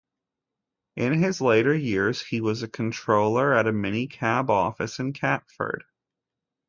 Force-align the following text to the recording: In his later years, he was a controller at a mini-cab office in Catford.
In 0.95 1.13
his 1.21 1.41
later 1.41 1.75
years, 1.75 2.23
he 2.25 2.41
was 2.41 2.63
a 2.63 2.67
controller 2.67 3.53
at 3.53 3.67
a 3.67 3.71
mini-cab 3.71 4.49
office 4.49 4.97
in 4.97 5.13
Catford. 5.13 5.83